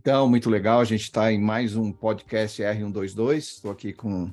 [0.00, 0.78] Então, muito legal.
[0.78, 3.38] A gente está em mais um podcast R122.
[3.38, 4.32] Estou aqui com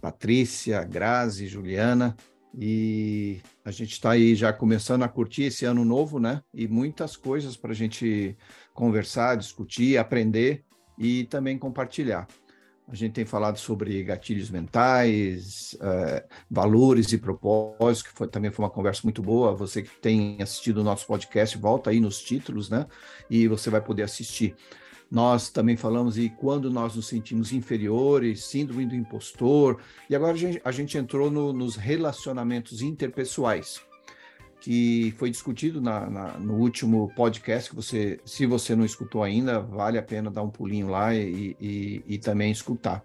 [0.00, 2.16] Patrícia, Grazi, Juliana.
[2.58, 6.42] E a gente está aí já começando a curtir esse ano novo, né?
[6.54, 8.34] E muitas coisas para a gente
[8.72, 10.64] conversar, discutir, aprender
[10.96, 12.26] e também compartilhar.
[12.88, 18.64] A gente tem falado sobre gatilhos mentais, uh, valores e propósitos, que foi, também foi
[18.64, 19.54] uma conversa muito boa.
[19.54, 22.86] Você que tem assistido o nosso podcast, volta aí nos títulos, né?
[23.30, 24.54] E você vai poder assistir.
[25.10, 29.80] Nós também falamos e quando nós nos sentimos inferiores, síndrome do impostor.
[30.10, 33.80] E agora a gente, a gente entrou no, nos relacionamentos interpessoais
[34.62, 39.58] que foi discutido na, na, no último podcast, que você, se você não escutou ainda,
[39.58, 43.02] vale a pena dar um pulinho lá e, e, e também escutar.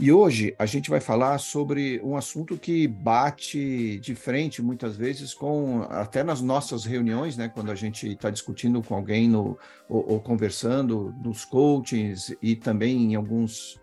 [0.00, 5.32] E hoje a gente vai falar sobre um assunto que bate de frente muitas vezes
[5.32, 9.56] com até nas nossas reuniões, né, quando a gente está discutindo com alguém no,
[9.88, 13.80] ou, ou, conversando nos coachings e também em alguns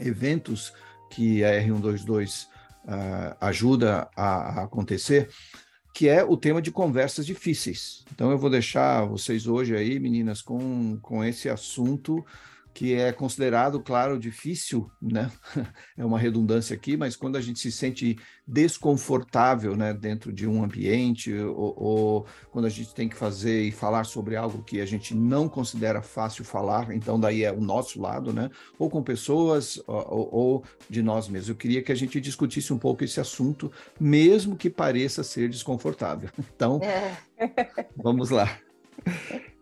[0.00, 0.72] eventos
[1.10, 5.28] que a R122 uh, ajuda a, a acontecer
[5.98, 8.04] que é o tema de conversas difíceis.
[8.14, 12.24] Então eu vou deixar vocês hoje aí, meninas, com, com esse assunto
[12.78, 15.32] que é considerado, claro, difícil, né?
[15.98, 20.62] É uma redundância aqui, mas quando a gente se sente desconfortável, né, dentro de um
[20.62, 24.86] ambiente, ou, ou, quando a gente tem que fazer e falar sobre algo que a
[24.86, 28.48] gente não considera fácil falar, então daí é o nosso lado, né?
[28.78, 31.48] Ou com pessoas, ou, ou de nós mesmos.
[31.48, 36.30] Eu queria que a gente discutisse um pouco esse assunto, mesmo que pareça ser desconfortável.
[36.54, 37.16] Então, é.
[37.96, 38.58] vamos lá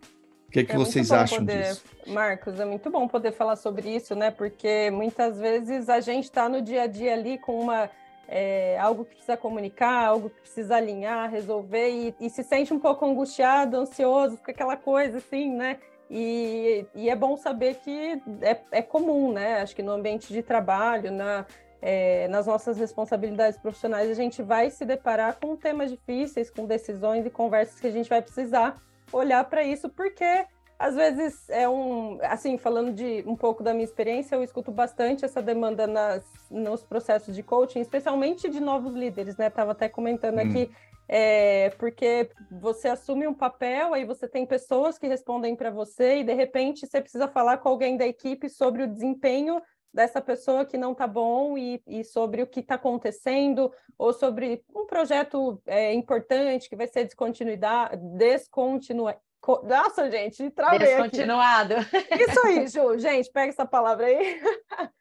[0.56, 1.84] que, é que é vocês acham poder, disso?
[2.06, 4.30] Marcos, é muito bom poder falar sobre isso, né?
[4.30, 7.90] Porque muitas vezes a gente está no dia a dia ali com uma
[8.28, 12.80] é, algo que precisa comunicar, algo que precisa alinhar, resolver, e, e, se sente um
[12.80, 15.78] pouco angustiado, ansioso, com aquela coisa assim, né?
[16.10, 19.60] E, e é bom saber que é, é, comum, né?
[19.60, 21.44] Acho que no ambiente de trabalho, na,
[21.82, 27.26] é, nas nossas responsabilidades profissionais, a gente vai se deparar com temas difíceis, com decisões
[27.26, 28.76] e conversas que a gente vai precisar
[29.12, 30.46] olhar para isso, porque
[30.78, 35.24] às vezes é um, assim, falando de um pouco da minha experiência, eu escuto bastante
[35.24, 39.48] essa demanda nas, nos processos de coaching, especialmente de novos líderes, né?
[39.48, 40.50] Tava até comentando hum.
[40.50, 40.70] aqui,
[41.08, 46.24] é, porque você assume um papel, aí você tem pessoas que respondem para você e
[46.24, 49.62] de repente você precisa falar com alguém da equipe sobre o desempenho
[49.96, 54.62] dessa pessoa que não está bom e, e, sobre o que está acontecendo, ou sobre
[54.74, 59.16] um projeto é, importante que vai ser descontinuidade, descontinua...
[59.64, 61.74] Nossa, gente, travei Descontinuado.
[61.74, 62.14] Aqui.
[62.22, 64.40] Isso aí, Ju, gente, pega essa palavra aí.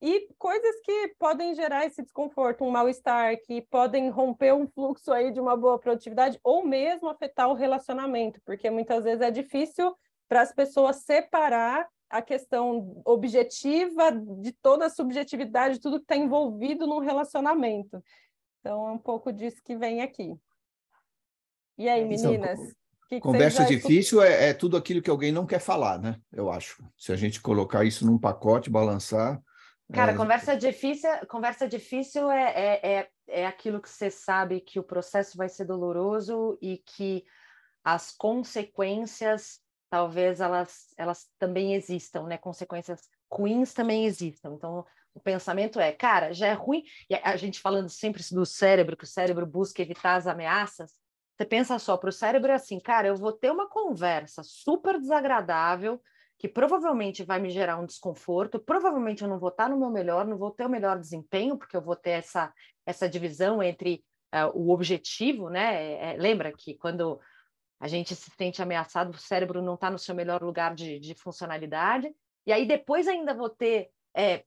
[0.00, 5.30] e coisas que podem gerar esse desconforto, um mal-estar, que podem romper um fluxo aí
[5.30, 9.94] de uma boa produtividade, ou mesmo afetar o relacionamento, porque muitas vezes é difícil
[10.28, 16.86] para as pessoas separar a questão objetiva de toda a subjetividade, tudo que está envolvido
[16.86, 18.02] num relacionamento.
[18.58, 20.34] Então, é um pouco disso que vem aqui.
[21.78, 22.58] E aí, meninas?
[23.10, 26.20] Que que conversa difícil é, é, tudo aquilo que alguém não quer falar, né?
[26.32, 26.80] Eu acho.
[26.96, 29.42] Se a gente colocar isso num pacote, balançar.
[29.92, 30.16] Cara, é...
[30.16, 35.36] conversa difícil, conversa difícil é, é, é, é aquilo que você sabe que o processo
[35.36, 37.24] vai ser doloroso e que
[37.82, 39.58] as consequências
[39.90, 42.38] talvez elas, elas também existam, né?
[42.38, 44.54] Consequências ruins também existam.
[44.54, 46.84] Então, o pensamento é, cara, já é ruim.
[47.10, 50.92] E a gente falando sempre do cérebro, que o cérebro busca evitar as ameaças.
[51.40, 55.00] Você pensa só, para o cérebro é assim, cara, eu vou ter uma conversa super
[55.00, 55.98] desagradável,
[56.38, 60.26] que provavelmente vai me gerar um desconforto, provavelmente eu não vou estar no meu melhor,
[60.26, 62.52] não vou ter o melhor desempenho, porque eu vou ter essa,
[62.84, 65.82] essa divisão entre uh, o objetivo, né?
[65.82, 67.18] É, é, lembra que quando
[67.80, 71.14] a gente se sente ameaçado, o cérebro não está no seu melhor lugar de, de,
[71.14, 72.14] funcionalidade,
[72.46, 74.44] e aí depois ainda vou ter é,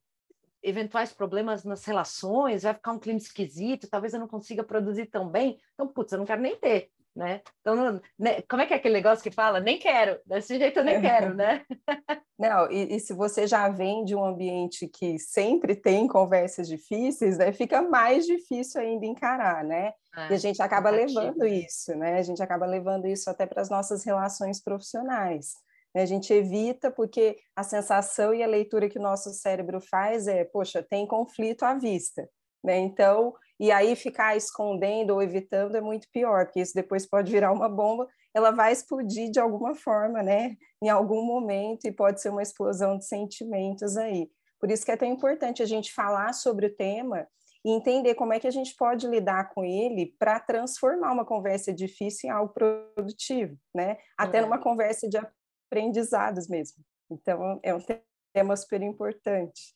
[0.64, 5.28] eventuais problemas nas relações, vai ficar um clima esquisito, talvez eu não consiga produzir tão
[5.28, 7.42] bem, então, putz, eu não quero nem ter né?
[7.62, 8.42] Então, né?
[8.50, 9.60] como é que é aquele negócio que fala?
[9.60, 11.64] Nem quero, desse jeito eu nem quero, né?
[12.38, 17.38] Não, e, e, se você já vem de um ambiente que sempre tem conversas difíceis,
[17.38, 19.94] né, fica mais difícil ainda encarar, né?
[20.14, 22.18] Ah, e a gente acaba levando isso, né?
[22.18, 25.54] A gente acaba levando isso até para as nossas relações profissionais.
[25.94, 26.02] Né?
[26.02, 30.44] A gente evita porque a sensação e a leitura que o nosso cérebro faz é,
[30.44, 32.28] poxa, tem conflito à vista.
[32.64, 32.78] Né?
[32.80, 37.52] Então, e aí ficar escondendo ou evitando é muito pior, porque isso depois pode virar
[37.52, 40.56] uma bomba, ela vai explodir de alguma forma, né?
[40.82, 44.30] Em algum momento, e pode ser uma explosão de sentimentos aí.
[44.60, 47.28] Por isso que é tão importante a gente falar sobre o tema
[47.64, 51.72] e entender como é que a gente pode lidar com ele para transformar uma conversa
[51.72, 53.98] difícil em algo produtivo, né?
[54.18, 55.18] Até numa conversa de
[55.74, 56.78] aprendizados mesmo.
[57.10, 57.80] Então, é um
[58.34, 59.74] tema super importante.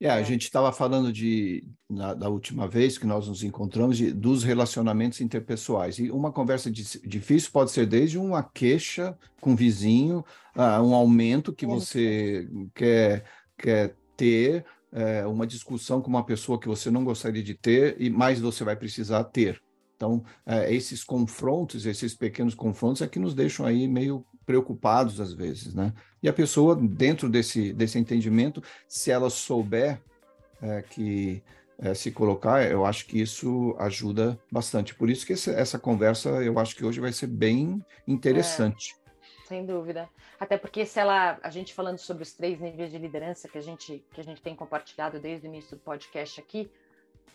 [0.00, 4.12] É, a gente estava falando de, na, da última vez que nós nos encontramos, de,
[4.12, 5.98] dos relacionamentos interpessoais.
[5.98, 10.24] E uma conversa de, difícil pode ser desde uma queixa com o vizinho,
[10.54, 13.24] uh, um aumento que você quer,
[13.56, 18.08] quer ter, uh, uma discussão com uma pessoa que você não gostaria de ter, e
[18.08, 19.60] mais você vai precisar ter.
[19.96, 25.34] Então, uh, esses confrontos, esses pequenos confrontos é que nos deixam aí meio preocupados às
[25.34, 25.92] vezes, né?
[26.22, 30.00] E a pessoa, dentro desse, desse entendimento, se ela souber
[30.62, 31.42] é, que
[31.78, 34.94] é, se colocar, eu acho que isso ajuda bastante.
[34.94, 38.96] Por isso que essa, conversa, eu acho que hoje vai ser bem interessante.
[39.14, 40.08] É, sem dúvida.
[40.40, 43.62] Até porque se ela, a gente falando sobre os três níveis de liderança que a
[43.62, 46.70] gente, que a gente tem compartilhado desde o início do podcast aqui,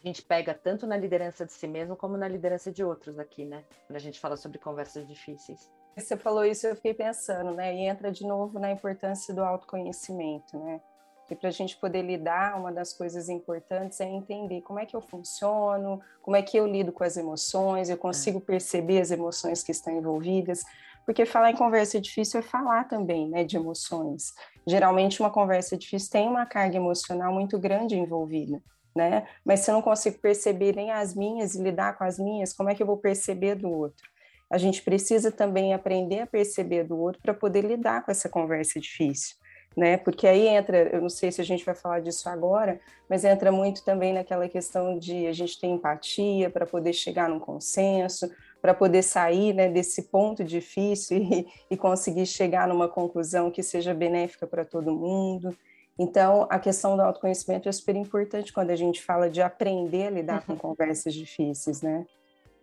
[0.03, 3.45] a gente pega tanto na liderança de si mesmo como na liderança de outros aqui,
[3.45, 3.63] né?
[3.85, 5.71] Quando a gente fala sobre conversas difíceis.
[5.95, 7.75] Você falou isso, eu fiquei pensando, né?
[7.75, 10.81] E entra de novo na importância do autoconhecimento, né?
[11.27, 14.95] Que para a gente poder lidar, uma das coisas importantes é entender como é que
[14.95, 18.41] eu funciono, como é que eu lido com as emoções, eu consigo é.
[18.41, 20.63] perceber as emoções que estão envolvidas,
[21.05, 24.33] porque falar em conversa difícil é falar também, né, de emoções.
[24.65, 28.61] Geralmente uma conversa difícil tem uma carga emocional muito grande envolvida,
[28.95, 29.27] né?
[29.45, 32.69] Mas se eu não consigo perceber nem as minhas e lidar com as minhas, como
[32.69, 34.12] é que eu vou perceber do outro?
[34.53, 38.79] A gente precisa também aprender a perceber do outro para poder lidar com essa conversa
[38.79, 39.35] difícil.
[39.75, 39.97] Né?
[39.97, 42.79] Porque aí entra, eu não sei se a gente vai falar disso agora,
[43.09, 47.39] mas entra muito também naquela questão de a gente ter empatia para poder chegar num
[47.39, 48.29] consenso,
[48.61, 53.91] para poder sair né, desse ponto difícil e, e, conseguir chegar numa conclusão que seja
[53.91, 55.57] benéfica para todo mundo.
[55.97, 60.11] Então, a questão do autoconhecimento é super importante quando a gente fala de aprender a
[60.11, 62.05] lidar com conversas difíceis, né?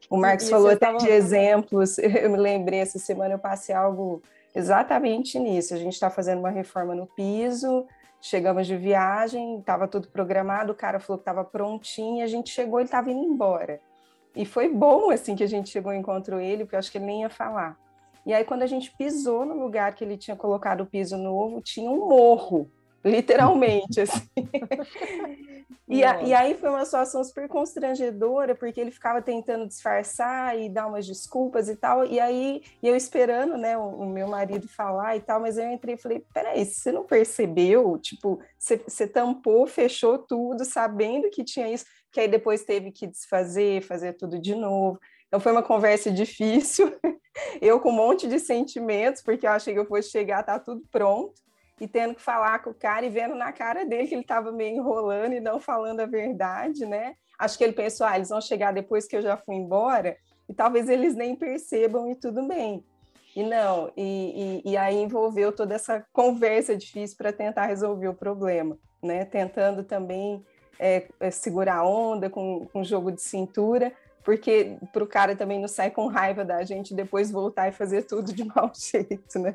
[0.09, 0.99] O Marcos Isso, falou até tava...
[0.99, 1.99] de exemplos.
[1.99, 4.23] Eu me lembrei essa semana, eu passei algo
[4.55, 5.75] exatamente nisso.
[5.75, 7.87] A gente está fazendo uma reforma no piso,
[8.21, 12.81] chegamos de viagem, estava tudo programado, o cara falou que estava prontinho, a gente chegou,
[12.81, 13.81] ele estava indo embora.
[14.35, 16.99] E foi bom, assim, que a gente chegou e encontrou ele, porque eu acho que
[16.99, 17.77] ele nem ia falar.
[18.25, 21.61] E aí, quando a gente pisou no lugar que ele tinha colocado o piso novo,
[21.61, 22.71] tinha um morro
[23.05, 24.29] literalmente, assim.
[25.89, 30.69] e, a, e, aí foi uma situação super constrangedora, porque ele ficava tentando disfarçar e
[30.69, 35.17] dar umas desculpas e tal, e aí eu esperando, né, o, o meu marido falar
[35.17, 37.99] e tal, mas eu entrei e falei, peraí, você não percebeu?
[37.99, 43.07] Tipo, você, você tampou, fechou tudo, sabendo que tinha isso, que aí depois teve que
[43.07, 45.01] desfazer, fazer tudo de novo.
[45.27, 46.93] Então foi uma conversa difícil,
[47.63, 50.83] eu com um monte de sentimentos, porque eu achei que eu fosse chegar, tá tudo
[50.93, 51.33] pronto
[51.81, 54.53] e tendo que falar com o cara e vendo na cara dele que ele estava
[54.53, 57.15] meio enrolando e não falando a verdade, né?
[57.39, 60.17] Acho que ele pensou, ah, eles vão chegar depois que eu já fui embora
[60.49, 62.85] e talvez eles nem percebam e tudo bem.
[63.35, 68.15] E não, e, e, e aí envolveu toda essa conversa difícil para tentar resolver o
[68.15, 69.25] problema, né?
[69.25, 70.45] Tentando também
[70.79, 75.59] é, é, segurar a onda com, com jogo de cintura, porque para o cara também
[75.59, 79.55] não sair com raiva da gente depois voltar e fazer tudo de mau jeito, né?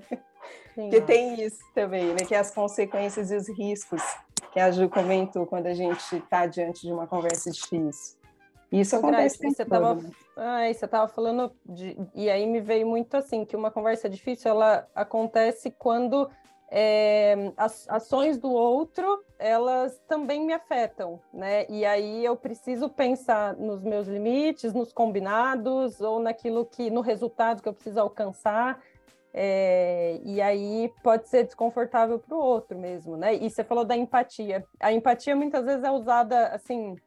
[0.74, 2.18] Porque tem isso também, né?
[2.28, 4.02] Que é as consequências e os riscos
[4.52, 8.18] que a Ju comentou quando a gente está diante de uma conversa difícil.
[8.72, 10.10] Isso acontece você estava né?
[10.36, 14.52] ah, você estava falando de, e aí me veio muito assim que uma conversa difícil
[14.52, 16.30] ela acontece quando
[16.78, 21.66] é, as ações do outro elas também me afetam, né?
[21.70, 27.64] E aí eu preciso pensar nos meus limites, nos combinados ou naquilo que no resultado
[27.64, 28.82] que eu preciso alcançar
[29.34, 33.36] é, e aí pode ser desconfortável para o outro mesmo, né?
[33.36, 34.66] E você falou da empatia.
[34.78, 36.98] A empatia muitas vezes é usada assim,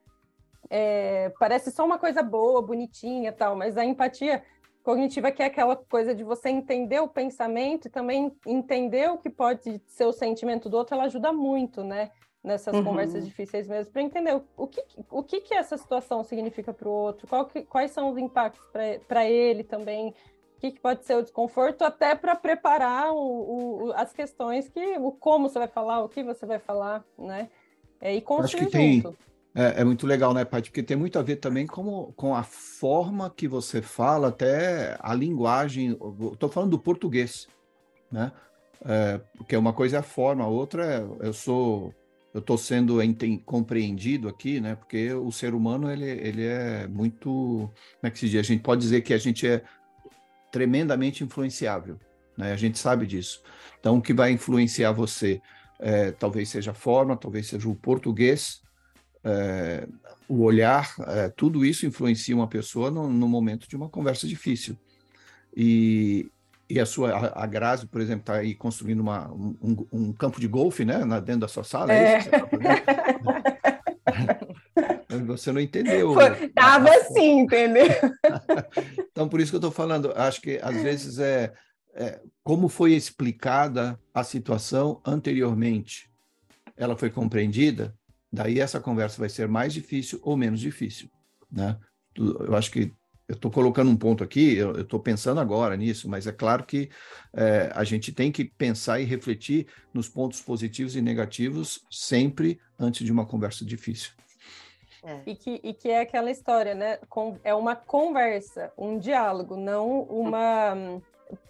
[0.70, 4.42] é, parece só uma coisa boa, bonitinha tal, mas a empatia
[4.88, 9.28] cognitiva que é aquela coisa de você entender o pensamento e também entender o que
[9.28, 12.10] pode ser o sentimento do outro, ela ajuda muito, né?
[12.42, 12.84] Nessas uhum.
[12.84, 16.92] conversas difíceis mesmo, para entender o, que, o que, que essa situação significa para o
[16.92, 18.64] outro, que, quais são os impactos
[19.06, 20.14] para ele também,
[20.56, 24.96] o que, que, pode ser o desconforto, até para preparar o, o, as questões que
[24.98, 27.50] o como você vai falar, o que você vai falar, né?
[28.00, 29.02] É, e construir Acho que tem,
[29.54, 30.70] é, é, muito legal, né, Paty?
[30.70, 35.14] Porque tem muito a ver também com, com a forma que você fala, até a
[35.14, 35.98] linguagem.
[36.32, 37.48] Estou falando do português,
[38.10, 38.32] né?
[38.84, 41.92] É, porque uma coisa é a forma, a outra é eu sou
[42.32, 42.98] eu estou sendo
[43.44, 44.76] compreendido aqui, né?
[44.76, 48.40] Porque o ser humano ele, ele é muito, como é que se diz?
[48.40, 49.64] A gente pode dizer que a gente é
[50.52, 51.98] tremendamente influenciável.
[52.36, 52.52] Né?
[52.52, 53.42] A gente sabe disso.
[53.80, 55.40] Então, o que vai influenciar você
[55.80, 58.62] é, talvez seja a forma, talvez seja o português,
[59.24, 59.86] é,
[60.28, 64.76] o olhar, é, tudo isso influencia uma pessoa no, no, momento de uma conversa difícil.
[65.56, 66.30] E,
[66.68, 70.40] e a sua a, a Grazi, por exemplo, está aí construindo uma, um, um, campo
[70.40, 71.92] de golfe, né, na, dentro da sua sala.
[71.92, 72.38] É, é isso você,
[75.10, 76.14] tá você não entendeu.
[76.54, 77.86] Tava assim, entendeu?
[79.10, 81.52] então, por isso que eu estou falando, acho que às vezes é,
[81.94, 86.08] é como foi explicada a situação anteriormente.
[86.76, 87.97] Ela foi compreendida,
[88.32, 91.08] daí essa conversa vai ser mais difícil ou menos difícil,
[91.50, 91.78] né?
[92.16, 92.92] Eu acho que
[93.28, 96.88] eu estou colocando um ponto aqui, eu estou pensando agora nisso, mas é claro que
[97.34, 103.04] é, a gente tem que pensar e refletir nos pontos positivos e negativos sempre antes
[103.04, 104.12] de uma conversa difícil.
[105.04, 105.20] É.
[105.26, 106.98] E, que, e que é aquela história, né?
[107.08, 111.00] Com, é uma conversa, um diálogo, não uma,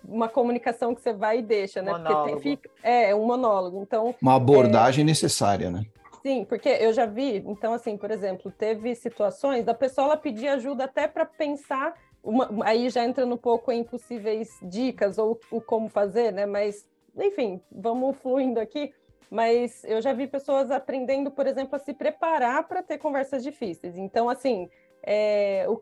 [0.05, 1.93] uma comunicação que você vai e deixa, né?
[1.93, 2.31] Monólogo.
[2.31, 3.81] Porque tem, fica, é, é um monólogo.
[3.83, 5.85] Então, uma abordagem é, necessária, né?
[6.23, 10.49] Sim, porque eu já vi, então, assim, por exemplo, teve situações da pessoa ela pedir
[10.49, 15.61] ajuda até para pensar, uma, aí já entra um pouco em possíveis dicas ou o
[15.61, 16.45] como fazer, né?
[16.45, 18.93] Mas, enfim, vamos fluindo aqui.
[19.31, 23.97] Mas eu já vi pessoas aprendendo, por exemplo, a se preparar para ter conversas difíceis.
[23.97, 24.69] Então, assim,
[25.03, 25.81] é, o,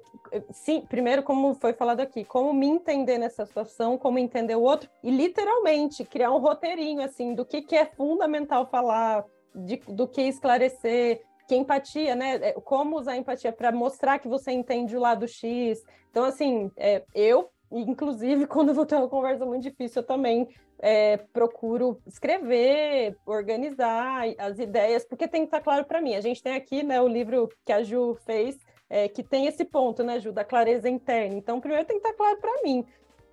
[0.53, 4.91] sim, primeiro, como foi falado aqui, como me entender nessa situação, como entender o outro,
[5.03, 9.25] e literalmente criar um roteirinho assim do que, que é fundamental falar,
[9.57, 12.37] de, do que esclarecer, que empatia, né?
[12.37, 15.83] É, como usar empatia para mostrar que você entende o lado X.
[16.11, 20.49] Então, assim, é, eu, inclusive, quando vou ter uma conversa muito difícil, eu também
[20.79, 26.15] é, procuro escrever, organizar as ideias, porque tem que estar claro para mim.
[26.15, 28.59] A gente tem aqui né, o livro que a Ju fez,
[28.91, 31.37] é, que tem esse ponto, né, Ju, da clareza interna.
[31.37, 32.85] Então, primeiro tem que estar claro para mim.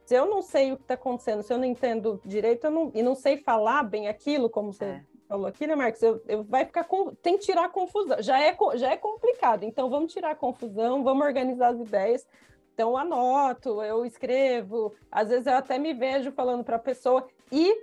[0.06, 2.92] Se eu não sei o que está acontecendo, se eu não entendo direito, eu não,
[2.94, 6.02] e não sei falar bem aquilo, como você é falou aqui, né, Marcos?
[6.02, 8.22] Eu, eu, vai ficar com, tem que tirar a confusão.
[8.22, 12.26] Já é, já é complicado, então vamos tirar a confusão, vamos organizar as ideias.
[12.74, 17.28] Então, eu anoto, eu escrevo, às vezes eu até me vejo falando para a pessoa
[17.52, 17.76] e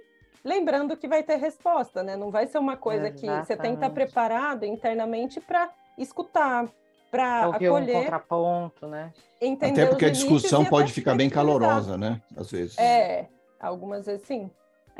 [0.44, 2.16] lembrando que vai ter resposta, né?
[2.16, 3.40] Não vai ser uma coisa Exatamente.
[3.40, 6.68] que você tem que estar preparado internamente para escutar,
[7.10, 7.96] para acolher.
[7.96, 9.12] um contraponto, né?
[9.60, 12.20] Até porque a discussão pode ficar bem calorosa, né?
[12.36, 12.76] Às vezes.
[12.78, 13.28] É,
[13.60, 14.50] algumas vezes sim.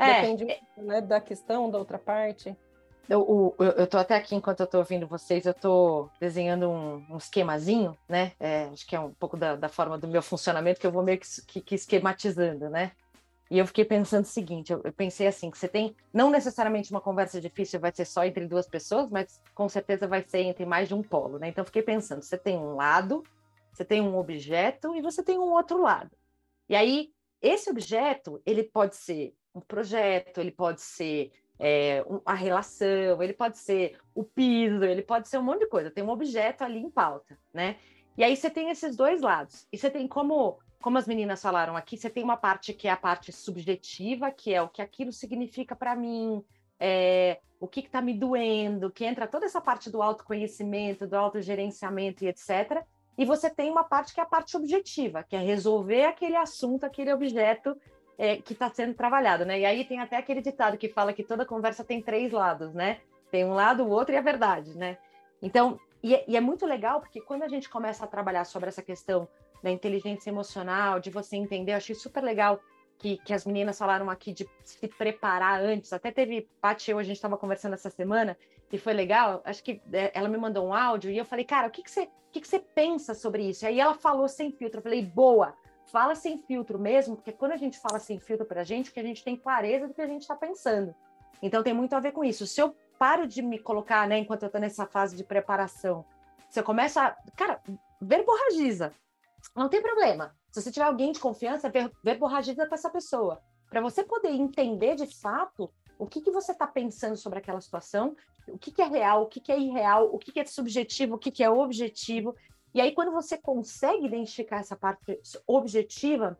[0.01, 2.57] É, Depende né, da questão da outra parte.
[3.07, 7.05] Eu, eu, eu tô até aqui, enquanto eu tô ouvindo vocês, eu tô desenhando um,
[7.09, 8.31] um esquemazinho, né?
[8.39, 11.03] É, acho que é um pouco da, da, forma do meu funcionamento que eu vou
[11.03, 12.93] meio que, que, que esquematizando, né?
[13.49, 16.89] E eu fiquei pensando o seguinte: eu, eu, pensei assim, que você tem não necessariamente
[16.89, 20.65] uma conversa difícil vai ser só entre duas pessoas, mas com certeza vai ser entre
[20.65, 21.49] mais de um polo, né?
[21.49, 23.23] Então eu fiquei pensando: você tem um lado,
[23.73, 26.11] você tem um objeto e você tem um outro lado.
[26.69, 33.21] E aí, esse objeto, ele pode ser um projeto, ele pode ser é, a relação,
[33.21, 35.91] ele pode ser o piso, ele pode ser um monte de coisa.
[35.91, 37.77] Tem um objeto ali em pauta, né?
[38.17, 39.67] E aí você tem esses dois lados.
[39.71, 42.91] E você tem como, como as meninas falaram aqui, você tem uma parte que é
[42.91, 46.43] a parte subjetiva, que é o que aquilo significa para mim,
[46.79, 52.25] é, o que está me doendo, que entra toda essa parte do autoconhecimento, do autogerenciamento
[52.25, 52.83] e etc.
[53.15, 56.85] E você tem uma parte que é a parte objetiva, que é resolver aquele assunto,
[56.85, 57.77] aquele objeto
[58.21, 59.61] é, que está sendo trabalhado, né?
[59.61, 62.99] E aí tem até aquele ditado que fala que toda conversa tem três lados, né?
[63.31, 64.99] Tem um lado, o outro e a verdade, né?
[65.41, 68.69] Então, e é, e é muito legal porque quando a gente começa a trabalhar sobre
[68.69, 69.27] essa questão
[69.63, 72.59] da inteligência emocional, de você entender, eu achei super legal
[72.99, 75.91] que, que, as meninas falaram aqui de se preparar antes.
[75.91, 78.37] Até teve, Paty eu, a gente estava conversando essa semana,
[78.71, 79.41] e foi legal.
[79.43, 81.89] Acho que é, ela me mandou um áudio e eu falei, cara, o que, que,
[81.89, 83.65] você, o que, que você pensa sobre isso?
[83.65, 84.77] E aí ela falou sem filtro.
[84.77, 85.55] Eu falei, boa,
[85.91, 88.99] fala sem filtro mesmo, porque quando a gente fala sem filtro para a gente, que
[88.99, 90.95] a gente tem clareza do que a gente está pensando.
[91.41, 92.47] Então tem muito a ver com isso.
[92.47, 96.05] Se eu paro de me colocar, né, enquanto eu estou nessa fase de preparação,
[96.49, 97.15] se eu começo a.
[97.35, 97.61] Cara,
[98.01, 98.93] verborragiza.
[99.55, 100.35] Não tem problema.
[100.51, 103.41] Se você tiver alguém de confiança, ver, verborragiza com essa pessoa.
[103.69, 108.15] Para você poder entender de fato o que, que você está pensando sobre aquela situação,
[108.47, 111.15] o que, que é real, o que, que é irreal, o que, que é subjetivo,
[111.15, 112.35] o que, que é objetivo.
[112.73, 116.37] E aí, quando você consegue identificar essa parte objetiva,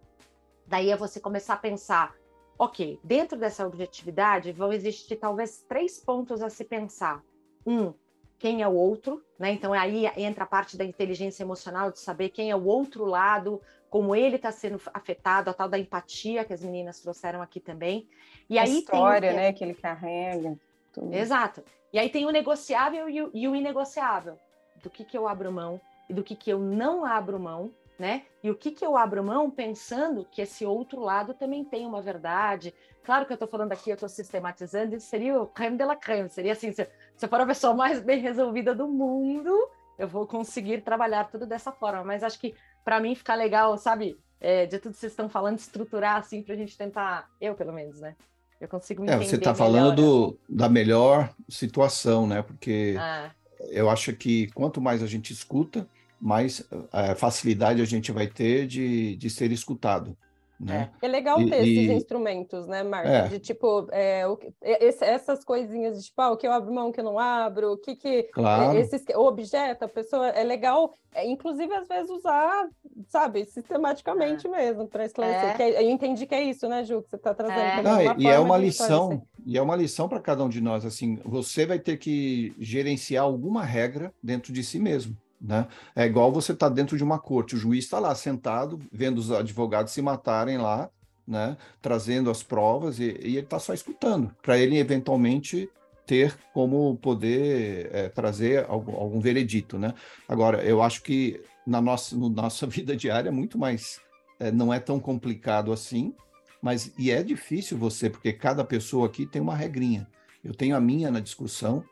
[0.66, 2.16] daí é você começar a pensar,
[2.58, 7.22] ok, dentro dessa objetividade vão existir talvez três pontos a se pensar.
[7.66, 7.94] Um,
[8.40, 9.52] quem é o outro, né?
[9.52, 13.62] Então aí entra a parte da inteligência emocional de saber quem é o outro lado,
[13.90, 18.08] como ele está sendo afetado, a tal da empatia que as meninas trouxeram aqui também.
[18.50, 19.38] E a aí história, tem...
[19.38, 20.58] né, que ele carrega.
[20.94, 21.14] Tudo.
[21.14, 21.64] Exato.
[21.94, 24.40] E aí tem o negociável e o, e o inegociável.
[24.82, 25.80] Do que que eu abro mão
[26.12, 28.24] e do que, que eu não abro mão, né?
[28.44, 32.02] E o que, que eu abro mão pensando que esse outro lado também tem uma
[32.02, 32.74] verdade.
[33.04, 35.96] Claro que eu estou falando aqui, eu estou sistematizando, isso seria o creme de la
[35.96, 39.52] creme, seria assim, se, se eu for a pessoa mais bem resolvida do mundo,
[39.98, 42.04] eu vou conseguir trabalhar tudo dessa forma.
[42.04, 42.54] Mas acho que
[42.84, 44.18] para mim fica legal, sabe?
[44.42, 47.72] é, de tudo que vocês estão falando, estruturar assim para a gente tentar, eu pelo
[47.72, 48.16] menos, né?
[48.60, 49.24] Eu consigo entender.
[49.24, 52.42] É, você está falando do, da melhor situação, né?
[52.42, 53.32] Porque ah.
[53.70, 55.88] eu acho que quanto mais a gente escuta,
[56.22, 56.64] mais
[56.94, 60.16] é, facilidade a gente vai ter de, de ser escutado.
[60.64, 60.92] Né?
[61.02, 61.94] É, é legal ter e, esses e...
[61.94, 63.10] instrumentos, né, Marta?
[63.10, 63.28] É.
[63.28, 66.90] De tipo, é, o, esse, essas coisinhas de tipo, ah, o que eu abro mão,
[66.90, 68.08] o que eu não abro, o que que.
[68.08, 68.78] É, claro.
[68.78, 70.28] Esses, o objeto, a pessoa.
[70.28, 72.70] É legal, é, inclusive, às vezes, usar,
[73.08, 75.58] sabe, sistematicamente mesmo, para esclarecer.
[75.58, 77.82] Que eu entendi que é isso, né, Ju, que você está trazendo.
[77.82, 80.86] Não, e é uma lição, e é uma lição para cada um de nós.
[80.86, 85.18] Assim, você vai ter que gerenciar alguma regra dentro de si mesmo.
[85.42, 85.68] Né?
[85.96, 89.18] É igual você estar tá dentro de uma corte, o juiz está lá sentado, vendo
[89.18, 90.90] os advogados se matarem lá,
[91.28, 91.58] né?
[91.82, 95.68] trazendo as provas, e, e ele está só escutando, para ele eventualmente
[96.06, 99.80] ter como poder é, trazer algum, algum, veredito.
[99.80, 99.94] Né?
[100.28, 104.00] Agora, eu acho que na nossa, no nossa vida diária é muito mais.
[104.40, 106.14] É, não é tão complicado assim,
[106.62, 110.08] mas e é difícil você, porque cada pessoa aqui tem uma regrinha.
[110.44, 111.84] Eu tenho a minha na discussão,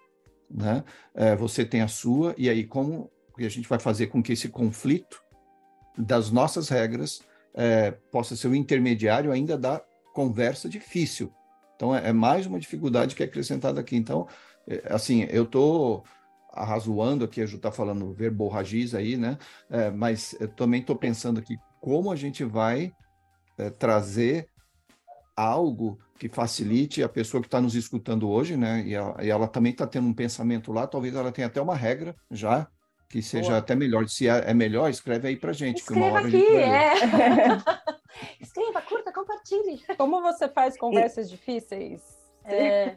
[0.49, 0.83] né?
[1.13, 4.33] É, você tem a sua, e aí, como porque a gente vai fazer com que
[4.33, 5.23] esse conflito
[5.97, 7.21] das nossas regras
[7.55, 9.81] é, possa ser o intermediário ainda da
[10.13, 11.33] conversa difícil.
[11.73, 13.95] Então, é, é mais uma dificuldade que é acrescentada aqui.
[13.95, 14.27] Então,
[14.67, 16.03] é, assim, eu estou
[16.51, 19.37] arrazoando aqui, a Ju está falando verborragiz aí, né?
[19.69, 22.91] É, mas eu também estou pensando aqui como a gente vai
[23.57, 24.49] é, trazer
[25.33, 28.83] algo que facilite a pessoa que está nos escutando hoje, né?
[28.85, 28.89] E
[29.25, 32.67] e ela também está tendo um pensamento lá, talvez ela tenha até uma regra já
[33.09, 33.57] que seja Boa.
[33.57, 34.07] até melhor.
[34.07, 35.79] Se é, é melhor, escreve aí para gente.
[35.79, 36.93] Escreva aqui, é.
[38.39, 39.81] Escreva, curta, compartilhe.
[39.97, 41.31] Como você faz conversas e...
[41.31, 42.01] difíceis?
[42.45, 42.95] É...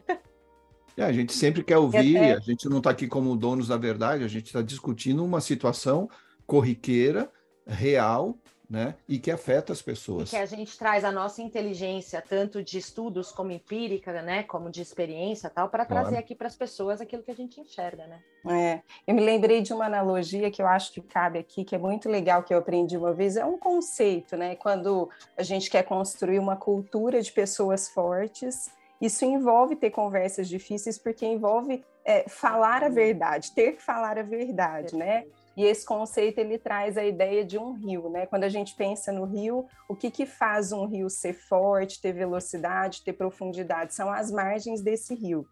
[0.95, 1.03] é...
[1.03, 2.33] a gente sempre quer ouvir, até...
[2.33, 6.07] a gente não está aqui como donos da verdade, a gente está discutindo uma situação
[6.45, 7.31] corriqueira,
[7.65, 8.37] real,
[8.73, 8.95] né?
[9.07, 10.29] E que afeta as pessoas.
[10.29, 14.41] E que a gente traz a nossa inteligência, tanto de estudos como empírica, né?
[14.41, 16.05] Como de experiência tal, para claro.
[16.05, 18.19] trazer aqui para as pessoas aquilo que a gente enxerga, né?
[18.49, 18.81] É.
[19.05, 22.09] Eu me lembrei de uma analogia que eu acho que cabe aqui, que é muito
[22.09, 24.55] legal, que eu aprendi uma vez, é um conceito, né?
[24.55, 30.97] Quando a gente quer construir uma cultura de pessoas fortes, isso envolve ter conversas difíceis,
[30.97, 35.25] porque envolve é, falar a verdade, ter que falar a verdade, né?
[35.55, 38.25] E esse conceito ele traz a ideia de um rio, né?
[38.25, 42.11] Quando a gente pensa no rio, o que, que faz um rio ser forte, ter
[42.11, 43.93] velocidade, ter profundidade?
[43.93, 45.45] São as margens desse rio.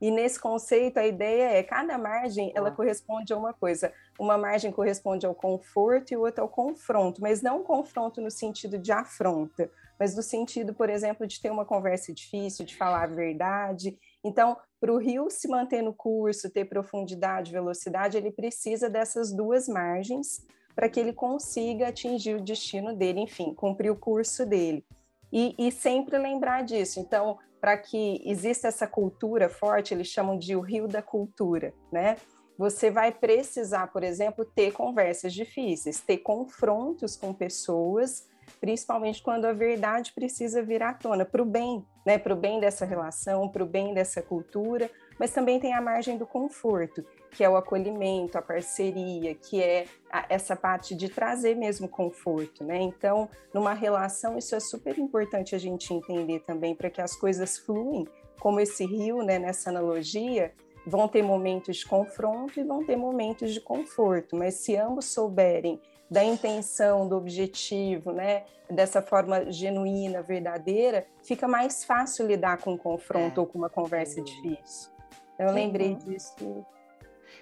[0.00, 3.92] E nesse conceito, a ideia é cada margem ela corresponde a uma coisa.
[4.18, 8.92] Uma margem corresponde ao conforto e outra ao confronto, mas não confronto no sentido de
[8.92, 13.96] afronta, mas no sentido, por exemplo, de ter uma conversa difícil, de falar a verdade.
[14.24, 19.68] Então, para o rio se manter no curso, ter profundidade, velocidade, ele precisa dessas duas
[19.68, 24.84] margens para que ele consiga atingir o destino dele, enfim, cumprir o curso dele.
[25.32, 27.00] E, e sempre lembrar disso.
[27.00, 32.16] Então, para que exista essa cultura forte, eles chamam de o rio da cultura, né?
[32.56, 38.28] Você vai precisar, por exemplo, ter conversas difíceis, ter confrontos com pessoas
[38.64, 42.16] principalmente quando a verdade precisa vir à tona, para o bem, né?
[42.16, 46.16] para o bem dessa relação, para o bem dessa cultura, mas também tem a margem
[46.16, 51.54] do conforto, que é o acolhimento, a parceria, que é a, essa parte de trazer
[51.54, 52.80] mesmo conforto, né?
[52.80, 57.58] Então, numa relação, isso é super importante a gente entender também, para que as coisas
[57.58, 58.08] fluem,
[58.40, 60.54] como esse rio, né, nessa analogia,
[60.86, 65.78] vão ter momentos de confronto e vão ter momentos de conforto, mas se ambos souberem
[66.14, 72.78] da intenção, do objetivo, né, dessa forma genuína, verdadeira, fica mais fácil lidar com um
[72.78, 73.42] confronto é.
[73.42, 74.92] ou com uma conversa difícil.
[75.36, 75.54] Eu Sim.
[75.54, 76.64] lembrei disso.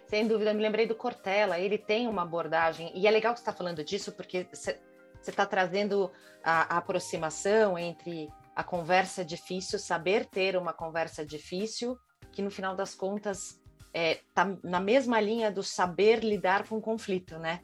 [0.07, 3.41] Sem dúvida, eu me lembrei do Cortella, ele tem uma abordagem, e é legal que
[3.41, 4.79] você está falando disso, porque você
[5.21, 6.11] está trazendo
[6.43, 11.99] a, a aproximação entre a conversa difícil, saber ter uma conversa difícil,
[12.33, 13.61] que no final das contas
[13.93, 17.61] é, tá na mesma linha do saber lidar com conflito, né?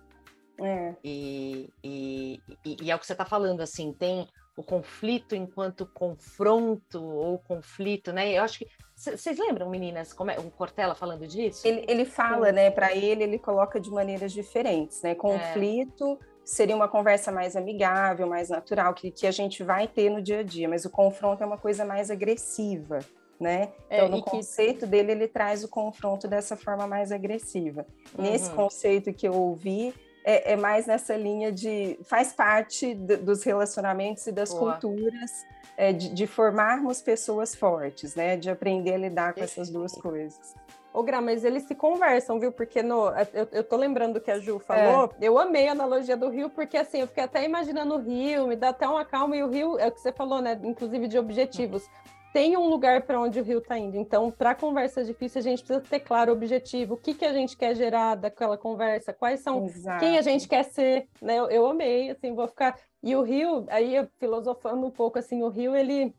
[0.61, 0.95] É.
[1.05, 7.03] E, e, e, é o que você está falando, assim, tem o conflito enquanto confronto
[7.03, 8.33] ou conflito, né?
[8.33, 8.67] Eu acho que
[8.99, 11.67] vocês lembram, meninas, como é o Cortella falando disso?
[11.67, 12.69] Ele, ele fala, né?
[12.69, 15.15] Para ele, ele coloca de maneiras diferentes, né?
[15.15, 16.27] Conflito é.
[16.45, 20.41] seria uma conversa mais amigável, mais natural, que, que a gente vai ter no dia
[20.41, 22.99] a dia, mas o confronto é uma coisa mais agressiva.
[23.39, 23.71] Né?
[23.89, 24.87] É, então, é, no conceito que...
[24.87, 27.87] dele, ele traz o confronto dessa forma mais agressiva.
[28.19, 28.25] Uhum.
[28.25, 29.95] Nesse conceito que eu ouvi,
[30.29, 34.73] é, é mais nessa linha de faz parte dos relacionamentos e das Boa.
[34.73, 38.37] culturas é, de, de, formarmos pessoas fortes, né?
[38.37, 40.55] De aprender a lidar com essas duas coisas.
[40.93, 42.53] Ô, Gra, mas eles se conversam, viu?
[42.53, 45.11] Porque no, eu, eu tô lembrando do que a Ju falou.
[45.19, 45.27] É.
[45.27, 48.57] Eu amei a analogia do rio, porque assim, eu fiquei até imaginando o rio, me
[48.57, 50.61] dá até uma calma, e o rio, é o que você falou, né?
[50.63, 51.89] Inclusive de objetivos.
[52.33, 53.97] Tem um lugar para onde o rio está indo.
[53.97, 57.33] Então, para conversas difíceis, a gente precisa ter claro o objetivo, o que, que a
[57.33, 60.01] gente quer gerar daquela conversa, quais são, Exato.
[60.01, 61.39] quem a gente quer ser, né?
[61.39, 62.79] Eu, eu amei, assim, vou ficar.
[63.03, 66.15] E o rio, aí filosofando um pouco, assim, o rio, ele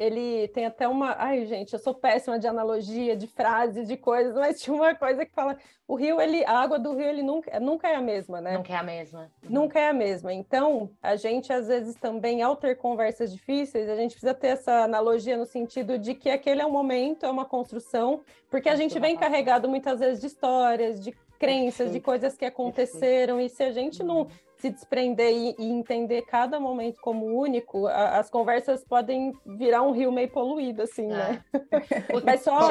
[0.00, 1.14] ele tem até uma.
[1.18, 5.26] Ai, gente, eu sou péssima de analogia, de frases, de coisas, mas tinha uma coisa
[5.26, 8.40] que fala: o rio, ele, a água do rio, ele nunca, nunca é a mesma,
[8.40, 8.56] né?
[8.56, 9.30] Nunca é a mesma.
[9.44, 9.50] Uhum.
[9.50, 10.32] Nunca é a mesma.
[10.32, 14.84] Então, a gente, às vezes, também, ao ter conversas difíceis, a gente precisa ter essa
[14.84, 18.98] analogia no sentido de que aquele é um momento, é uma construção, porque a gente
[18.98, 23.70] vem carregado muitas vezes de histórias, de crenças, de coisas que aconteceram, e se a
[23.70, 24.28] gente não uhum
[24.60, 29.92] se desprender e, e, entender cada momento como único, a, as conversas podem virar um
[29.92, 31.42] rio meio poluído, assim, né?
[31.52, 32.20] É.
[32.24, 32.68] Mas só,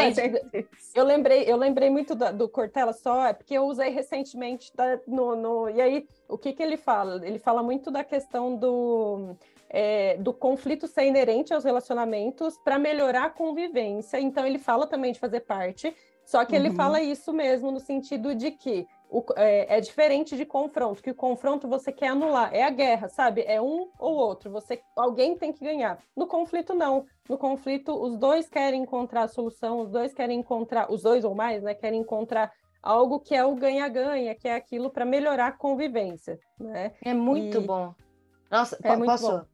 [0.95, 4.99] eu lembrei, eu lembrei muito do, do Cortella só, é porque eu usei recentemente tá,
[5.07, 7.25] no, no, e aí o que que ele fala?
[7.25, 9.35] Ele fala muito da questão do
[9.69, 14.19] é, do conflito ser inerente aos relacionamentos para melhorar a convivência.
[14.19, 16.65] Então ele fala também de fazer parte, só que uhum.
[16.65, 21.09] ele fala isso mesmo no sentido de que o, é, é, diferente de confronto, que
[21.09, 23.43] o confronto você quer anular, é a guerra, sabe?
[23.47, 25.97] É um ou outro, você alguém tem que ganhar.
[26.15, 27.05] No conflito, não.
[27.27, 31.33] No conflito, os dois querem encontrar a solução, os dois querem encontrar, os dois ou
[31.33, 31.73] mais, né?
[31.73, 32.51] Querem encontrar
[32.83, 36.93] algo que é o ganha-ganha, que é aquilo para melhorar a convivência, né?
[37.03, 37.61] É muito e...
[37.61, 37.93] bom.
[38.49, 39.31] Nossa, é muito posso?
[39.31, 39.45] Bom.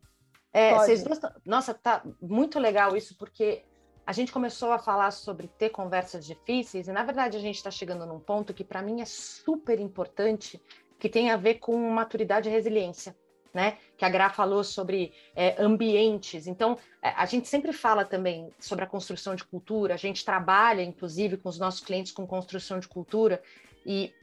[0.54, 1.04] É, vocês
[1.46, 3.64] Nossa, tá muito legal isso, porque
[4.06, 7.72] a gente começou a falar sobre ter conversas difíceis, e na verdade a gente está
[7.72, 10.62] chegando num ponto que para mim é super importante,
[11.00, 13.16] que tem a ver com maturidade e resiliência.
[13.54, 13.78] Né?
[13.98, 16.46] Que a Gra falou sobre é, ambientes.
[16.46, 20.82] Então, é, a gente sempre fala também sobre a construção de cultura, a gente trabalha,
[20.82, 23.42] inclusive, com os nossos clientes com construção de cultura,
[23.86, 24.14] e,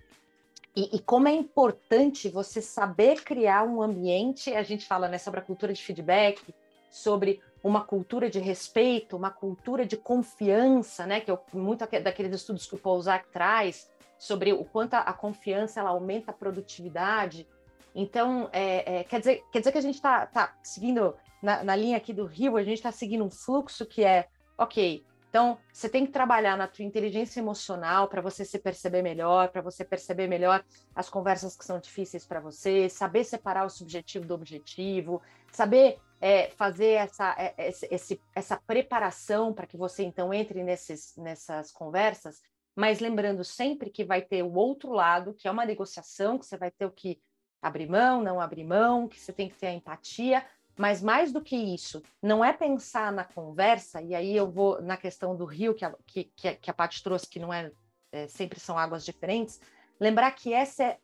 [0.77, 5.41] e, e como é importante você saber criar um ambiente, a gente fala né, sobre
[5.41, 6.55] a cultura de feedback,
[6.91, 11.21] sobre uma cultura de respeito, uma cultura de confiança, né?
[11.21, 15.91] Que é muito daqueles estudos que o Paulzac traz sobre o quanto a, confiança ela
[15.91, 17.47] aumenta a produtividade.
[17.95, 21.77] Então, é, é, quer, dizer, quer dizer que a gente está tá seguindo na, na,
[21.77, 25.89] linha aqui do Rio, a gente está seguindo um fluxo que é, ok, então você
[25.89, 30.27] tem que trabalhar na tua inteligência emocional para você se perceber melhor, para você perceber
[30.27, 30.63] melhor
[30.95, 36.51] as conversas que são difíceis para você, saber separar o subjetivo do objetivo, saber é,
[36.51, 37.53] fazer essa, é,
[37.91, 42.41] esse, essa preparação para que você então entre nesses, nessas conversas,
[42.77, 46.57] mas lembrando sempre que vai ter o outro lado, que é uma negociação, que você
[46.57, 47.21] vai ter o que
[47.61, 50.47] abrir mão, não abrir mão, que você tem que ter a empatia,
[50.79, 54.97] mas mais do que isso, não é pensar na conversa, e aí eu vou na
[54.97, 57.73] questão do rio que a, que, que a Paty trouxe, que não é,
[58.13, 59.61] é, sempre são águas diferentes,
[59.99, 60.99] lembrar que essa é,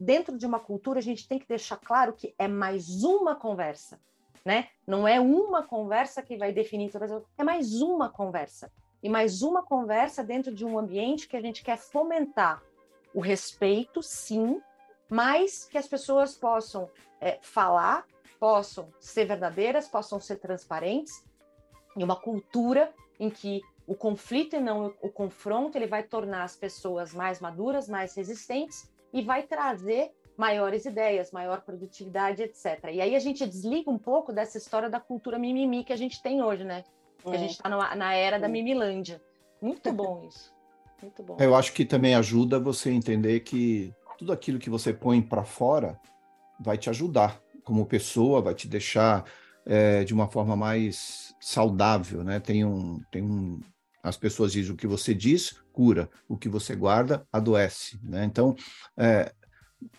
[0.00, 4.00] dentro de uma cultura, a gente tem que deixar claro que é mais uma conversa
[4.44, 4.68] né?
[4.86, 8.70] Não é uma conversa que vai definir todas as é mais uma conversa.
[9.02, 12.62] E mais uma conversa dentro de um ambiente que a gente quer fomentar
[13.14, 14.60] o respeito, sim,
[15.08, 18.06] mas que as pessoas possam é, falar,
[18.40, 21.24] possam ser verdadeiras, possam ser transparentes,
[21.96, 26.56] e uma cultura em que o conflito e não o confronto ele vai tornar as
[26.56, 32.90] pessoas mais maduras, mais resistentes e vai trazer maiores ideias, maior produtividade, etc.
[32.92, 36.22] E aí a gente desliga um pouco dessa história da cultura mimimi que a gente
[36.22, 36.84] tem hoje, né?
[37.22, 37.34] Que é.
[37.34, 39.22] a gente está na era da mimilândia.
[39.60, 40.52] Muito bom isso.
[41.00, 41.36] Muito bom.
[41.38, 45.44] Eu acho que também ajuda você a entender que tudo aquilo que você põe para
[45.44, 45.98] fora
[46.60, 49.24] vai te ajudar como pessoa, vai te deixar
[49.66, 52.38] é, de uma forma mais saudável, né?
[52.40, 53.60] Tem um, tem um,
[54.02, 58.24] as pessoas dizem o que você diz cura, o que você guarda adoece, né?
[58.24, 58.54] Então,
[58.96, 59.32] é,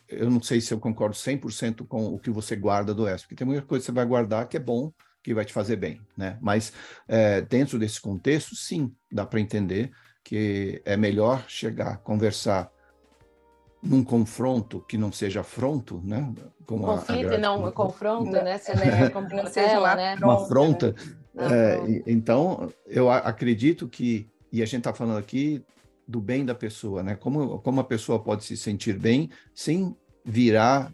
[0.08, 3.36] eu não sei se eu concordo 100% com o que você guarda do ESP, porque
[3.36, 4.92] tem muita coisa que você vai guardar que é bom,
[5.24, 6.38] que vai te fazer bem, né?
[6.42, 6.72] Mas
[7.08, 9.92] é, dentro desse contexto, sim, dá para entender
[10.24, 12.72] que é melhor chegar, conversar
[13.82, 16.34] num confronto que não seja afronto, né?
[16.66, 18.58] Como Conflito a, a e não confronto, né?
[18.58, 20.16] Se é, como não seja uma, né?
[20.16, 20.96] uma afronta.
[21.34, 21.48] Né?
[21.52, 25.64] É, então, eu acredito que, e a gente está falando aqui
[26.08, 27.16] do bem da pessoa, né?
[27.16, 30.94] Como, como a pessoa pode se sentir bem sem virar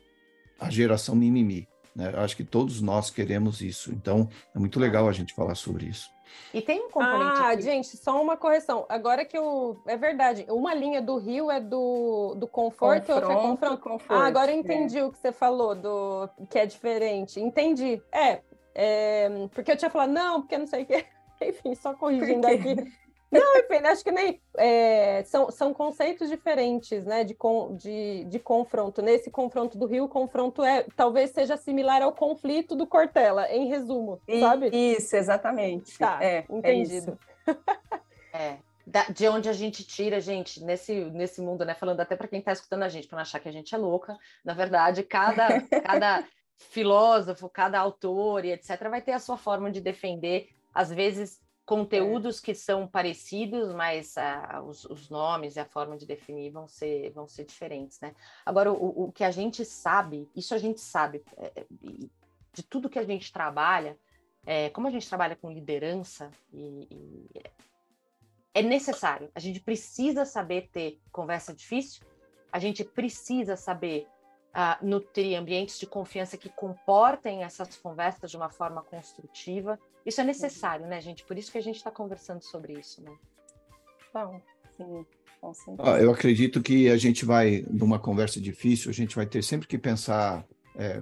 [0.60, 1.67] a geração mimimi.
[1.95, 2.12] Né?
[2.13, 3.91] Eu acho que todos nós queremos isso.
[3.91, 6.10] Então, é muito legal a gente falar sobre isso.
[6.54, 7.41] E tem um componente.
[7.41, 7.62] Ah, aqui.
[7.62, 8.86] gente, só uma correção.
[8.88, 9.82] Agora que eu.
[9.86, 13.78] É verdade, uma linha do Rio é do, do conforto e outra é confronto.
[13.82, 15.04] Conforto, ah, agora eu entendi é.
[15.04, 17.39] o que você falou, do que é diferente.
[17.39, 18.02] Entendi.
[18.13, 18.41] É,
[18.74, 21.06] é, porque eu tinha falado, não, porque não sei o quê.
[21.41, 22.76] Enfim, só corrigindo aqui.
[23.32, 27.36] Não, enfim, acho que nem é, são, são conceitos diferentes, né, de,
[27.78, 29.02] de, de confronto.
[29.02, 33.67] Nesse confronto do Rio, o confronto é talvez seja similar ao conflito do Cortella, em
[33.67, 34.70] resumo, sabe?
[34.74, 35.98] Isso, exatamente.
[35.98, 37.17] Tá, é, entendido.
[38.34, 41.74] É, da, de onde a gente tira, gente, nesse, nesse mundo, né?
[41.74, 43.78] Falando até para quem está escutando a gente, para não achar que a gente é
[43.78, 45.48] louca, na verdade, cada,
[45.84, 46.26] cada
[46.58, 51.39] filósofo, cada autor e etc., vai ter a sua forma de defender, às vezes,
[51.71, 52.41] conteúdos é.
[52.41, 54.15] que são parecidos, mas
[54.67, 58.13] os, os, nomes e a forma de definir vão ser, vão ser diferentes, né?
[58.45, 61.65] Agora, o, o que a gente sabe, isso a gente sabe, é, é
[62.51, 63.97] de tudo que a gente trabalha,
[64.45, 67.41] é, como a gente trabalha com liderança e, e
[68.53, 69.31] é necessário.
[69.34, 72.03] A gente precisa saber ter conversa difícil,
[72.51, 74.10] a gente precisa saber
[74.55, 79.79] uh, nutrir ambientes de confiança que comportem essas conversas de uma forma construtiva.
[80.05, 81.23] Isso é necessário, né, gente?
[81.25, 83.11] Por isso que a gente está conversando sobre isso, né?
[84.13, 84.41] Bom,
[84.75, 85.05] sim.
[85.79, 89.67] Ah, eu acredito que a gente vai, numa conversa difícil, a gente vai ter sempre
[89.67, 91.01] que pensar é,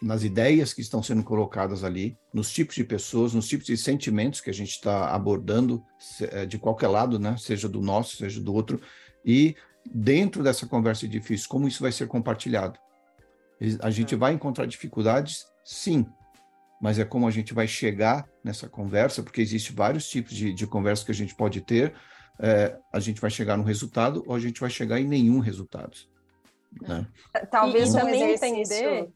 [0.00, 4.40] nas ideias que estão sendo colocadas ali, nos tipos de pessoas, nos tipos de sentimentos
[4.40, 5.82] que a gente está abordando
[6.20, 7.36] é, de qualquer lado, né?
[7.36, 8.80] Seja do nosso, seja do outro,
[9.24, 9.56] e
[9.92, 12.78] dentro dessa conversa difícil, como isso vai ser compartilhado.
[13.80, 16.06] A gente vai encontrar dificuldades, sim,
[16.80, 20.66] mas é como a gente vai chegar nessa conversa, porque existe vários tipos de, de
[20.66, 21.94] conversa que a gente pode ter.
[22.38, 25.96] É, a gente vai chegar no resultado ou a gente vai chegar em nenhum resultado.
[26.82, 27.06] Né?
[27.50, 28.46] Talvez e, um exercício...
[28.46, 29.12] entender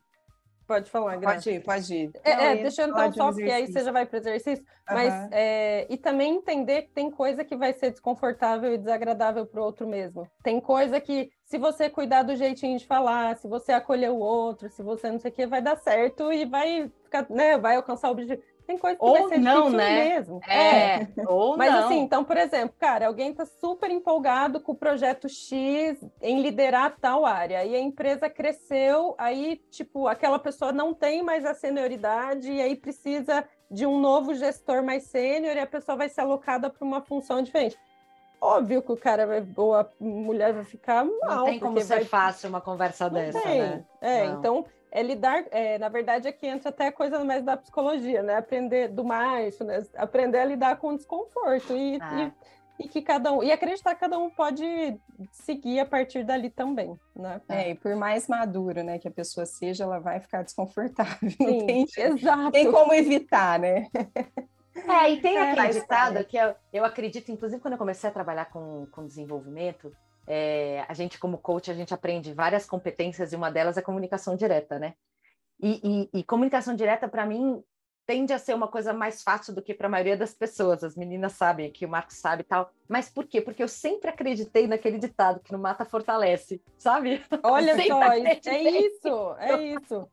[0.69, 1.37] Pode falar, Graça.
[1.37, 2.11] Pode ir, pode ir.
[2.23, 4.63] É, é deixa eu então só, porque aí você já vai para o exercício.
[4.63, 4.95] Uhum.
[4.95, 9.63] Mas, é, e também entender que tem coisa que vai ser desconfortável e desagradável para
[9.63, 10.29] o outro mesmo.
[10.43, 14.69] Tem coisa que, se você cuidar do jeitinho de falar, se você acolher o outro,
[14.69, 18.09] se você não sei o que, vai dar certo e vai ficar, né, vai alcançar
[18.09, 18.43] o objetivo.
[18.69, 20.11] Tem coisa que ou vai ser não, né?
[20.11, 20.41] mesmo.
[20.47, 21.09] É, é.
[21.27, 21.87] ou Mas não.
[21.87, 26.95] assim, então, por exemplo, cara, alguém está super empolgado com o projeto X em liderar
[27.01, 32.53] tal área, e a empresa cresceu, aí, tipo, aquela pessoa não tem mais a senioridade,
[32.53, 36.69] e aí precisa de um novo gestor mais sênior, e a pessoa vai ser alocada
[36.69, 37.79] para uma função diferente.
[38.39, 41.39] Óbvio que o cara vai, ou a mulher vai ficar mal.
[41.39, 42.05] Não tem como ser vai...
[42.05, 43.61] fácil uma conversa não dessa, tem.
[43.61, 43.85] né?
[44.03, 44.39] É, não.
[44.39, 48.37] então é lidar, é, na verdade, aqui entra até coisa mais da psicologia, né?
[48.37, 49.85] Aprender do mais, né?
[49.97, 52.33] aprender a lidar com o desconforto e, ah.
[52.79, 54.65] e, e, que cada um e acreditar que cada um pode
[55.33, 57.41] seguir a partir dali também, né?
[57.49, 61.31] É, e por mais maduro, né, que a pessoa seja, ela vai ficar desconfortável.
[61.31, 62.53] Sim, não tem, exato.
[62.53, 63.87] tem como evitar, né?
[64.87, 68.47] É, e tem é, aquele que eu, eu acredito, inclusive quando eu comecei a trabalhar
[68.47, 69.93] com, com desenvolvimento,
[70.29, 74.37] é, a gente, como coach, a gente aprende várias competências e uma delas é comunicação
[74.37, 74.93] direta, né?
[75.59, 77.65] E, e, e comunicação direta, para mim,
[78.07, 80.85] tende a ser uma coisa mais fácil do que para a maioria das pessoas.
[80.85, 82.71] As meninas sabem que o Marcos sabe e tal.
[82.87, 83.41] Mas por quê?
[83.41, 87.25] Porque eu sempre acreditei naquele ditado que no mata fortalece, sabe?
[87.43, 90.09] Olha só, é isso, é isso.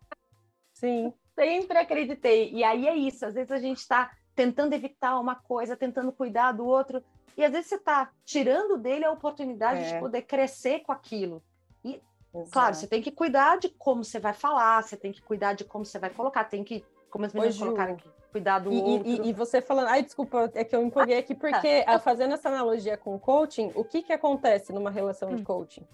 [0.74, 1.14] Sim.
[1.38, 2.52] Sempre acreditei.
[2.54, 3.26] E aí é isso.
[3.26, 7.04] Às vezes a gente está tentando evitar uma coisa, tentando cuidar do outro,
[7.38, 9.94] e às vezes você está tirando dele a oportunidade é.
[9.94, 11.44] de poder crescer com aquilo.
[11.84, 12.02] E,
[12.34, 12.52] Exato.
[12.52, 15.64] claro, você tem que cuidar de como você vai falar, você tem que cuidar de
[15.66, 19.08] como você vai colocar, tem que, como as meninas colocaram aqui, cuidar do e, outro.
[19.08, 22.98] E, e, você falando, ai, desculpa, é que eu empolguei aqui, porque fazendo essa analogia
[22.98, 25.36] com o coaching, o que, que acontece numa relação hum.
[25.36, 25.86] de coaching?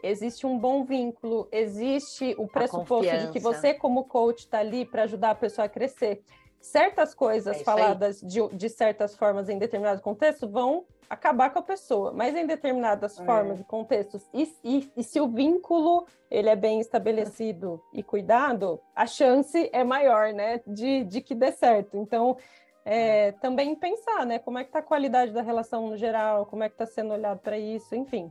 [0.00, 5.02] Existe um bom vínculo, existe o pressuposto de que você, como coach, está ali para
[5.02, 6.22] ajudar a pessoa a crescer
[6.60, 11.62] certas coisas é faladas de, de, certas formas em determinado contexto vão acabar com a
[11.62, 13.24] pessoa, mas em determinadas é.
[13.24, 18.78] formas e contextos, e, e, e, se o vínculo ele é bem estabelecido e cuidado,
[18.94, 21.96] a chance é maior, né, de, de que dê certo.
[21.96, 22.36] Então,
[22.84, 26.62] é, também pensar, né, como é que está a qualidade da relação no geral, como
[26.62, 28.30] é que está sendo olhado para isso, enfim.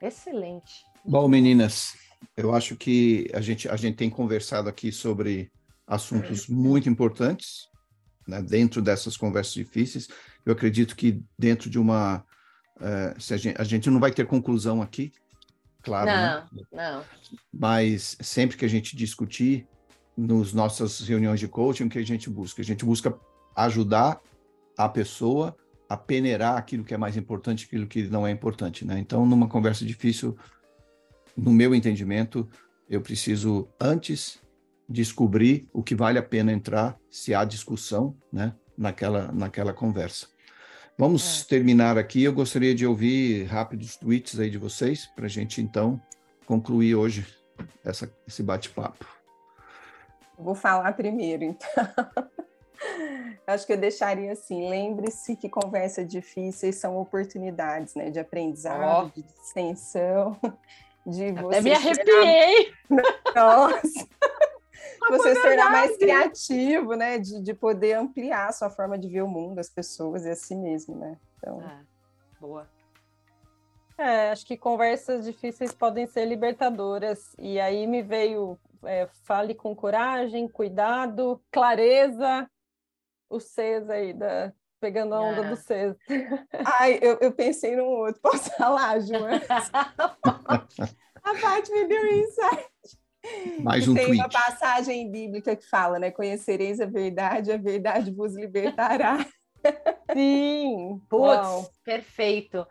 [0.00, 0.84] Excelente.
[1.04, 1.94] Bom, meninas,
[2.36, 5.50] eu acho que a gente, a gente tem conversado aqui sobre
[5.86, 7.68] assuntos muito importantes
[8.26, 10.08] né, dentro dessas conversas difíceis.
[10.44, 12.24] Eu acredito que dentro de uma.
[12.76, 15.12] Uh, a, gente, a gente não vai ter conclusão aqui,
[15.82, 16.06] claro.
[16.06, 16.66] Não, né?
[16.72, 17.04] não.
[17.52, 19.66] Mas sempre que a gente discutir
[20.16, 22.60] nos nossas reuniões de coaching, o que a gente busca?
[22.60, 23.16] A gente busca
[23.54, 24.20] ajudar
[24.76, 25.56] a pessoa
[25.88, 28.98] a peneirar aquilo que é mais importante, aquilo que não é importante, né?
[28.98, 30.36] Então, numa conversa difícil,
[31.36, 32.48] no meu entendimento,
[32.88, 34.40] eu preciso antes
[34.88, 40.28] descobrir o que vale a pena entrar, se há discussão, né, naquela, naquela conversa.
[40.98, 41.48] Vamos é.
[41.48, 42.22] terminar aqui.
[42.22, 46.00] Eu gostaria de ouvir rápidos tweets aí de vocês, para a gente então
[46.46, 47.26] concluir hoje
[47.84, 49.04] essa, esse bate-papo.
[50.38, 51.68] Vou falar primeiro, então.
[53.46, 58.10] Acho que eu deixaria assim: lembre-se que conversas difíceis são oportunidades, né?
[58.10, 59.20] De aprendizado, oh.
[59.20, 60.38] de extensão,
[61.06, 61.58] de você.
[61.58, 62.72] Até me arrepiei!
[63.34, 64.08] Nossa!
[65.08, 67.18] Você se tornar mais criativo, né?
[67.18, 70.36] De, de poder ampliar a sua forma de ver o mundo, as pessoas e a
[70.36, 71.16] si mesmo, né?
[71.38, 71.60] Então.
[71.60, 71.80] Ah,
[72.40, 72.68] boa.
[73.98, 77.34] É, acho que conversas difíceis podem ser libertadoras.
[77.38, 82.48] E aí me veio é, fale com coragem, cuidado, clareza,
[83.28, 85.50] o Cês aí, da, pegando a onda ah.
[85.50, 85.96] do Cês.
[86.78, 88.20] Ai, eu, eu, pensei num outro.
[88.20, 89.42] Posso falar, Joana?
[91.24, 92.75] a Paty me deu insight.
[93.60, 94.20] Mais um tem tweet.
[94.20, 96.10] uma passagem bíblica que fala, né?
[96.10, 99.26] Conhecereis a verdade, a verdade vos libertará.
[100.12, 102.66] Sim, putz, perfeito.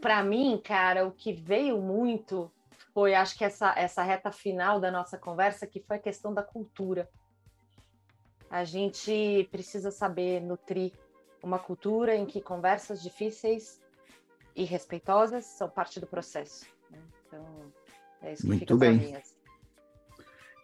[0.00, 2.50] Para mim, cara, o que veio muito
[2.92, 6.42] foi, acho que essa, essa reta final da nossa conversa, que foi a questão da
[6.42, 7.08] cultura.
[8.50, 10.92] A gente precisa saber nutrir
[11.42, 13.80] uma cultura em que conversas difíceis
[14.56, 16.66] e respeitosas são parte do processo.
[16.90, 16.98] Né?
[17.26, 17.44] Então,
[18.22, 18.98] é isso que Muito fica bem.
[18.98, 19.37] Minhas.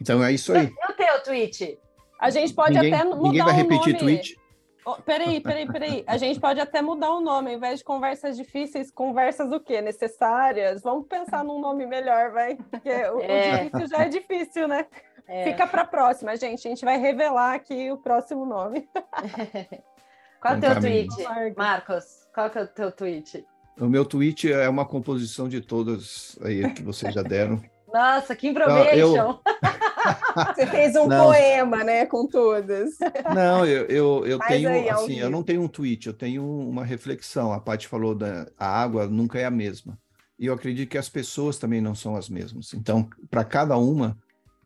[0.04, 0.66] Então é isso aí.
[0.66, 1.78] E o teu tweet?
[2.20, 3.98] A gente pode ninguém, até mudar Ninguém vai repetir nome.
[3.98, 4.36] tweet?
[4.84, 6.04] Oh, peraí, peraí, peraí.
[6.06, 9.80] A gente pode até mudar o nome, ao invés de conversas difíceis, conversas o quê?
[9.80, 10.82] Necessárias?
[10.82, 12.56] Vamos pensar num nome melhor, vai.
[12.56, 13.54] Porque o, é.
[13.54, 14.86] o difícil já é difícil, né?
[15.26, 15.44] É.
[15.44, 16.68] Fica para a próxima, gente.
[16.68, 18.86] A gente vai revelar aqui o próximo nome.
[20.38, 21.08] Qual é o teu tweet,
[21.56, 22.04] Marcos?
[22.34, 23.42] Qual é o teu tweet?
[23.80, 27.62] O meu tweet é uma composição de todas aí que vocês já deram.
[27.90, 29.16] Nossa, que improvisation!
[29.16, 29.40] Eu...
[30.54, 31.26] Você fez um não.
[31.26, 32.90] poema, né, com todas.
[33.34, 36.84] Não, eu, eu, eu tenho, aí, assim, eu não tenho um tweet, eu tenho uma
[36.84, 37.52] reflexão.
[37.52, 39.98] A Paty falou da a água nunca é a mesma.
[40.38, 42.74] E eu acredito que as pessoas também não são as mesmas.
[42.74, 44.18] Então, para cada uma,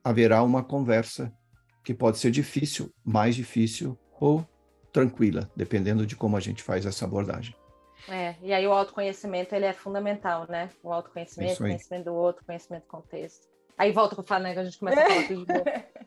[0.03, 1.33] haverá uma conversa
[1.85, 4.47] que pode ser difícil, mais difícil ou
[4.93, 7.55] tranquila, dependendo de como a gente faz essa abordagem.
[8.09, 10.71] É, e aí o autoconhecimento ele é fundamental, né?
[10.83, 13.47] O autoconhecimento, conhecimento do outro, conhecimento do contexto.
[13.79, 15.65] Aí volta com o Flamengo, né, a gente começa a falar tudo de novo.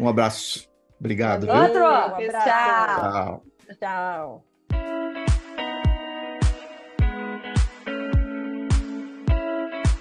[0.00, 0.68] Um abraço.
[1.00, 1.48] Obrigado.
[1.48, 3.42] Outro, um Tchau.
[3.80, 4.47] Tchau.